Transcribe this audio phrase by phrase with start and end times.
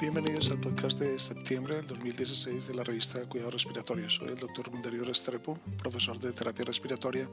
[0.00, 4.08] Bienvenidos al podcast de septiembre del 2016 de la revista Cuidado Respiratorio.
[4.08, 7.28] Soy el doctor Darío Restrepo, profesor de terapia respiratoria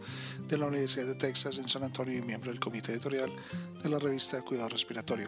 [0.47, 3.29] de la Universidad de Texas en San Antonio y miembro del comité editorial
[3.83, 5.27] de la revista Cuidado Respiratorio.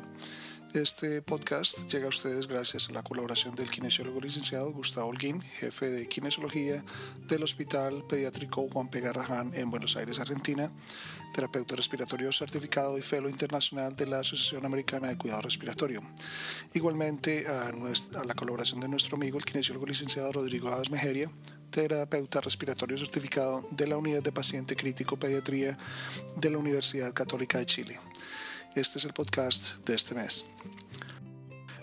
[0.73, 5.89] Este podcast llega a ustedes gracias a la colaboración del kinesiólogo licenciado Gustavo Holguín, jefe
[5.89, 6.83] de kinesiología
[7.27, 8.99] del Hospital Pediátrico Juan P.
[8.99, 10.69] Garrahan en Buenos Aires, Argentina,
[11.33, 16.01] terapeuta respiratorio certificado y fellow internacional de la Asociación Americana de Cuidado Respiratorio.
[16.73, 17.71] Igualmente a,
[18.25, 21.31] la colaboración de nuestro amigo el kinesiólogo licenciado Rodrigo Adas Mejeria,
[21.69, 25.77] terapeuta respiratorio certificado de la Unidad de Paciente Crítico Pediatría
[26.35, 27.99] de la Universidad Católica de Chile.
[28.77, 30.45] Este es el podcast de este mes.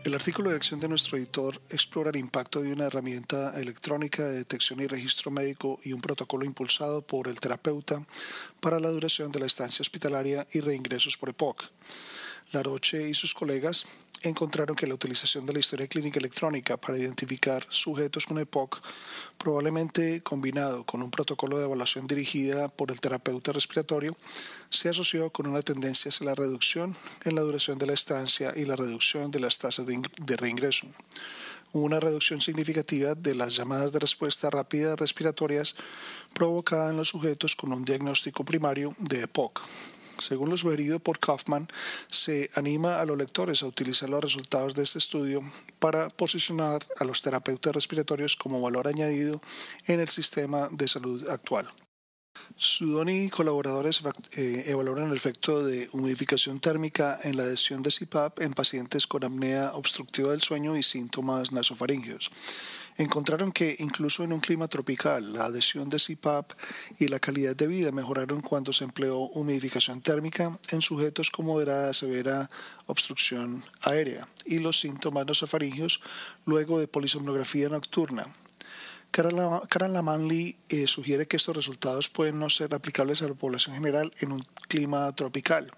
[0.05, 4.37] El artículo de acción de nuestro editor explora el impacto de una herramienta electrónica de
[4.37, 8.01] detección y registro médico y un protocolo impulsado por el terapeuta
[8.61, 11.65] para la duración de la estancia hospitalaria y reingresos por EPOC.
[12.53, 13.87] Laroche y sus colegas
[14.25, 18.81] encontraron que la utilización de la historia clínica electrónica para identificar sujetos con EPOC,
[19.39, 24.17] probablemente combinado con un protocolo de evaluación dirigida por el terapeuta respiratorio,
[24.71, 28.65] se asoció con una tendencia hacia la reducción en la duración de la estancia y
[28.65, 30.87] la reducción de las tasas de, reingreso
[31.73, 35.75] una reducción significativa de las llamadas de respuesta rápida respiratorias
[36.33, 39.61] provocada en los sujetos con un diagnóstico primario de EPOC.
[40.19, 41.69] Según lo sugerido por Kaufman,
[42.09, 45.41] se anima a los lectores a utilizar los resultados de este estudio
[45.79, 49.41] para posicionar a los terapeutas respiratorios como valor añadido
[49.87, 51.69] en el sistema de salud actual.
[52.57, 54.01] Sudoni y colaboradores
[54.37, 59.25] eh, evaluaron el efecto de humidificación térmica en la adhesión de CPAP en pacientes con
[59.25, 62.31] apnea obstructiva del sueño y síntomas nasofaringeos.
[62.97, 66.53] Encontraron que incluso en un clima tropical, la adhesión de CPAP
[67.01, 71.91] y la calidad de vida mejoraron cuando se empleó humidificación térmica en sujetos con moderada
[71.91, 72.49] a severa
[72.87, 76.01] obstrucción aérea y los síntomas nasofaringeos
[76.47, 78.27] luego de polisomnografía nocturna
[79.15, 84.13] Karen Lamanli eh, sugiere que estos resultados pueden no ser aplicables a la población general
[84.19, 85.71] en un clima tropical.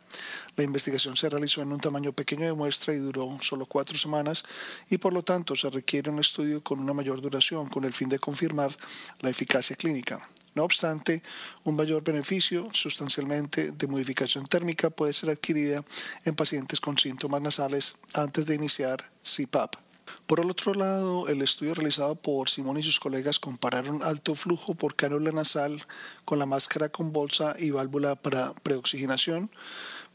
[0.56, 4.42] La investigación se realizó en un tamaño pequeño de muestra y duró solo cuatro semanas
[4.88, 8.08] y por lo tanto se requiere un estudio con una mayor duración con el fin
[8.08, 8.74] de confirmar
[9.20, 10.26] la eficacia clínica.
[10.54, 11.22] No obstante,
[11.64, 15.84] un mayor beneficio sustancialmente de modificación térmica puede ser adquirida
[16.24, 19.85] en pacientes con síntomas nasales antes de iniciar CPAP.
[20.26, 24.74] Por el otro lado, el estudio realizado por Simón y sus colegas compararon alto flujo
[24.74, 25.86] por cánula nasal
[26.24, 29.50] con la máscara con bolsa y válvula para preoxigenación,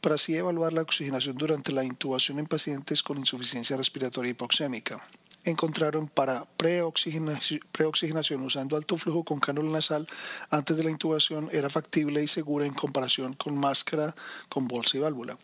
[0.01, 5.01] para así evaluar la oxigenación durante la intubación en pacientes con insuficiencia respiratoria hipoxémica.
[5.43, 10.07] Encontraron para preoxigenación, usando alto flujo con cánula nasal
[10.51, 14.13] antes de la intubación era factible y segura en comparación con máscara
[14.49, 15.37] con bolsa y válvula.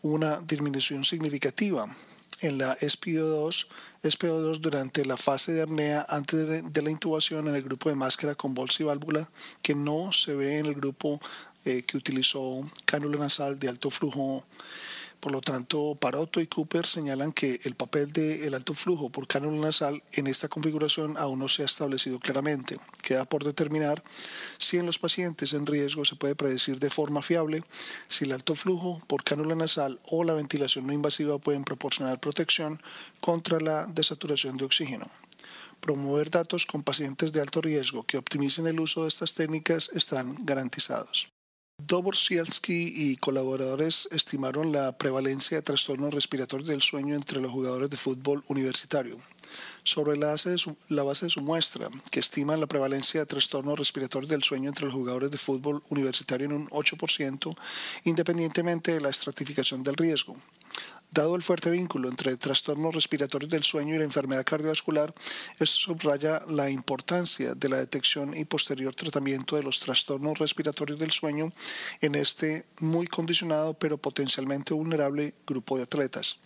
[0.00, 1.86] Una disminución significativa
[2.40, 3.66] en la SPO2,
[4.02, 8.34] SPO2 durante la fase de apnea antes de, la intubación en el grupo de máscara
[8.34, 9.28] con bolsa y válvula
[9.62, 11.20] que no se ve en el grupo
[11.64, 14.44] eh, que utilizó cánula nasal de alto flujo
[15.20, 19.60] por lo tanto, Parotto y Cooper señalan que el papel del alto flujo por cánula
[19.60, 22.76] nasal en esta configuración aún no se ha establecido claramente.
[23.02, 24.02] Queda por determinar
[24.58, 27.62] si en los pacientes en riesgo se puede predecir de forma fiable
[28.06, 32.80] si el alto flujo por cánula nasal o la ventilación no invasiva pueden proporcionar protección
[33.20, 35.10] contra la desaturación de oxígeno
[35.80, 40.34] promover datos con pacientes de alto riesgo que optimicen el uso de estas técnicas están
[40.44, 41.30] garantizados.
[41.80, 47.96] Doborsielski y colaboradores estimaron la prevalencia de trastornos respiratorios del sueño entre los jugadores de
[47.96, 49.16] fútbol universitario.
[49.82, 54.68] Sobre la base, de su, muestra, que estima la prevalencia de trastornos respiratorios del sueño
[54.68, 57.56] entre los jugadores de fútbol universitario en un 8%,
[58.04, 60.36] independientemente de la estratificación del riesgo.
[61.10, 65.14] Dado el fuerte vínculo entre trastornos respiratorios del sueño y la enfermedad cardiovascular,
[65.54, 71.10] esto subraya la importancia de la detección y posterior tratamiento de los trastornos respiratorios del
[71.10, 71.50] sueño
[72.02, 76.40] en este muy condicionado pero potencialmente vulnerable grupo de atletas.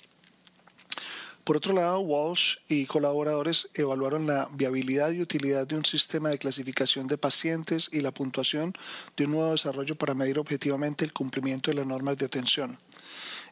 [1.44, 6.38] Por otro lado, Walsh y colaboradores evaluaron la viabilidad y utilidad de un sistema de
[6.38, 8.72] clasificación de pacientes y la puntuación
[9.16, 12.78] de un nuevo desarrollo para medir objetivamente el cumplimiento de las normas de atención.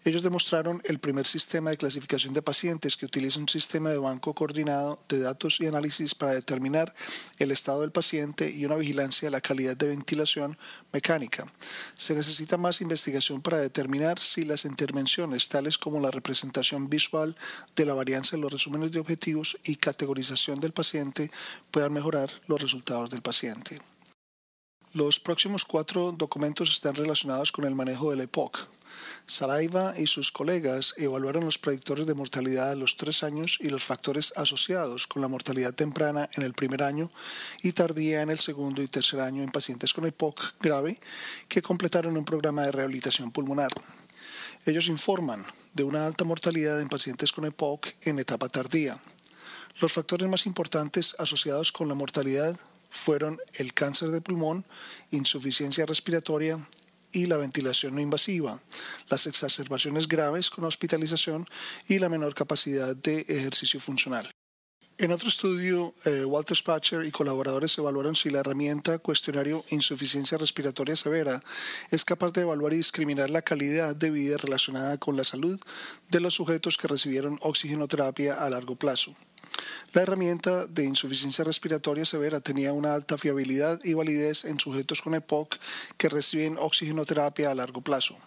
[0.02, 4.34] Ellos demostraron el primer sistema de clasificación de pacientes que utiliza un sistema de banco
[4.34, 6.94] coordinado de datos y análisis para determinar
[7.38, 10.56] el estado del paciente y una vigilancia de la calidad de ventilación
[10.90, 11.52] mecánica.
[11.98, 17.36] Se necesita más investigación para determinar si las intervenciones, tales como la representación visual
[17.84, 21.30] la varianza en los resúmenes de objetivos y categorización del paciente,
[21.70, 23.80] puedan mejorar los resultados del paciente.
[24.92, 28.66] Los próximos cuatro documentos están relacionados con el manejo del EPOC.
[29.24, 33.84] Saraiva y sus colegas evaluaron los predictores de mortalidad a los tres años y los
[33.84, 37.08] factores asociados con la mortalidad temprana en el primer año
[37.62, 40.98] y tardía en el segundo y tercer año en pacientes con EPOC grave
[41.46, 43.70] que completaron un programa de rehabilitación pulmonar.
[44.66, 49.00] Ellos informan de una alta mortalidad en pacientes con EPOC en etapa tardía.
[49.80, 52.58] Los factores más importantes asociados con la mortalidad
[52.90, 54.66] fueron el cáncer de pulmón,
[55.10, 56.58] insuficiencia respiratoria
[57.12, 58.60] y la ventilación no invasiva,
[59.08, 61.46] las exacerbaciones graves con hospitalización
[61.88, 64.30] y la menor capacidad de ejercicio funcional.
[65.00, 70.94] En otro estudio, eh, Walter Spacher y colaboradores evaluaron si la herramienta cuestionario insuficiencia respiratoria
[70.94, 71.40] severa
[71.90, 75.58] es capaz de evaluar y discriminar la calidad de vida relacionada con la salud
[76.10, 79.16] de los sujetos que recibieron oxigenoterapia a largo plazo.
[79.94, 85.14] La herramienta de insuficiencia respiratoria severa tenía una alta fiabilidad y validez en sujetos con
[85.14, 85.56] EPOC
[85.96, 88.18] que reciben oxigenoterapia a largo plazo.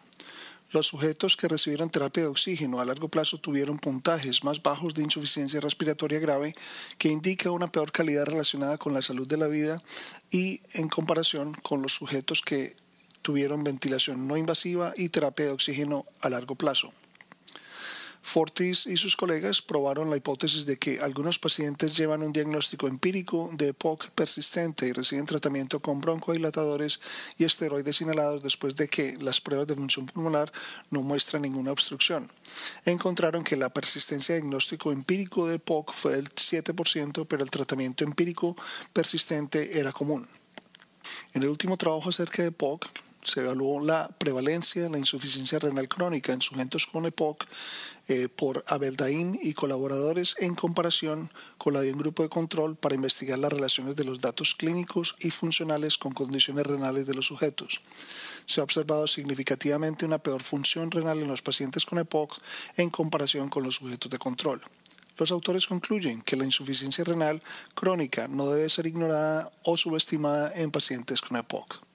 [0.74, 5.04] Los sujetos que recibieron terapia de oxígeno a largo plazo tuvieron puntajes más bajos de
[5.04, 6.56] insuficiencia respiratoria grave,
[6.98, 9.84] que indica una peor calidad relacionada con la salud de la vida
[10.32, 12.76] y en comparación con los sujetos que
[13.22, 16.92] tuvieron ventilación no invasiva y terapia de oxígeno a largo plazo.
[18.26, 23.50] Fortis y sus colegas probaron la hipótesis de que algunos pacientes llevan un diagnóstico empírico
[23.54, 27.02] de EPOC persistente y reciben tratamiento con broncodilatadores
[27.38, 30.52] y esteroides inhalados después de que las pruebas de función pulmonar
[30.90, 32.32] no muestran ninguna obstrucción.
[32.86, 38.06] Encontraron que la persistencia de diagnóstico empírico de EPOC fue del 7%, pero el tratamiento
[38.06, 38.56] empírico
[38.94, 40.26] persistente era común.
[41.34, 42.88] En el último trabajo acerca de EPOC,
[43.24, 47.46] se evaluó la prevalencia de la insuficiencia renal crónica en sujetos con EPOC
[48.08, 52.96] eh, por Abeldaim y colaboradores en comparación con la de un grupo de control para
[52.96, 57.82] investigar las relaciones de los datos clínicos y funcionales con condiciones renales de los sujetos.
[58.46, 62.38] Se ha observado significativamente una peor función renal en los pacientes con EPOC
[62.78, 64.62] en comparación con los sujetos de control.
[65.18, 67.42] Los autores concluyen que la insuficiencia renal
[67.76, 71.93] crónica no debe ser ignorada o subestimada en pacientes con EPOC.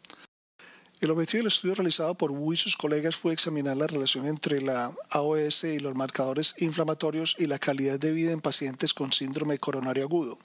[1.01, 4.61] El objetivo del estudio realizado por Wu y sus colegas fue examinar la relación entre
[4.61, 9.61] la AOS y los marcadores inflamatorios y la calidad de vida en pacientes con síndrome
[9.61, 10.41] coronario agudo,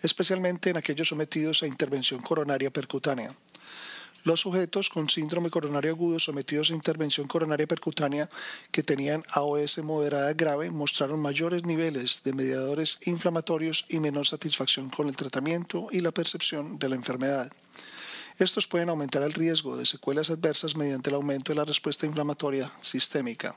[0.00, 3.30] especialmente en aquellos sometidos a intervención coronaria percutánea.
[4.24, 8.30] Los sujetos con síndrome coronario agudo sometidos a intervención coronaria percutánea
[8.70, 15.08] que tenían AOS moderada grave mostraron mayores niveles de mediadores inflamatorios y menor satisfacción con
[15.08, 17.52] el tratamiento y la percepción de la enfermedad.
[18.40, 22.72] Estos pueden aumentar el riesgo de secuelas adversas mediante el aumento de la respuesta inflamatoria
[22.80, 23.54] sistémica.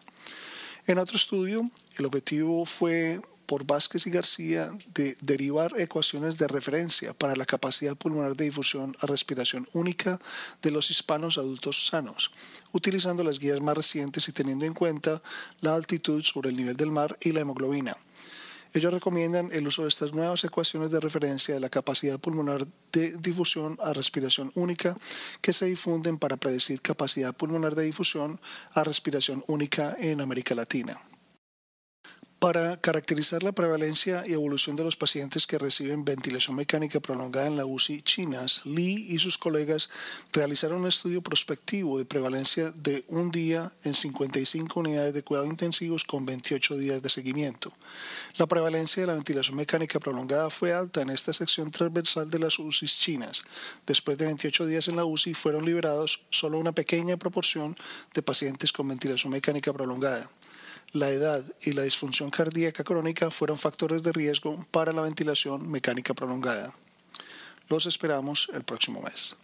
[0.88, 7.14] En otro estudio, el objetivo fue por Vázquez y García de derivar ecuaciones de referencia
[7.14, 10.20] para la capacidad pulmonar de difusión a respiración única
[10.62, 12.32] de los hispanos adultos sanos,
[12.74, 15.22] utilizando las guías más recientes y teniendo en cuenta
[15.62, 17.96] la altitud sobre el nivel del mar y la hemoglobina.
[18.74, 23.16] Ellos recomiendan el uso de estas nuevas ecuaciones de referencia de la capacidad pulmonar de
[23.20, 24.98] difusión a respiración única
[25.42, 28.40] que se difunden para predecir capacidad pulmonar de difusión
[28.74, 31.00] a respiración única en América Latina.
[32.44, 37.56] Para caracterizar la prevalencia y evolución de los pacientes que reciben ventilación mecánica prolongada en
[37.56, 39.90] la UCI chinas, Lee y sus colegas
[40.34, 46.04] realizaron un estudio prospectivo de prevalencia de un día en 55 unidades de cuidado intensivos
[46.04, 47.72] con 28 días de seguimiento.
[48.36, 52.60] La prevalencia de la ventilación mecánica prolongada fue alta en esta sección transversal de las
[52.60, 53.42] UCI chinas.
[53.88, 57.74] Después de 28 días en la UCI fueron liberados solo una pequeña proporción
[58.14, 60.30] de pacientes con ventilación mecánica prolongada
[60.94, 66.14] la edad y la disfunción cardíaca crónica fueron factores de riesgo para la ventilación mecánica
[66.14, 66.74] prolongada.
[67.68, 69.36] Los esperamos el próximo mes.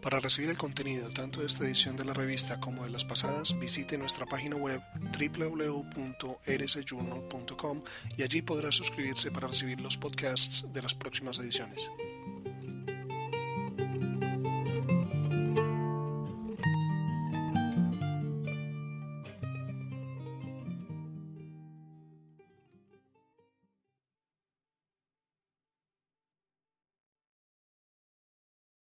[0.00, 3.58] Para recibir el contenido tanto de esta edición de la revista como de las pasadas,
[3.58, 4.80] visite nuestra página web
[5.18, 7.82] www.rsjournal.com
[8.16, 11.88] y allí podrá suscribirse para recibir los podcasts de las próximas ediciones.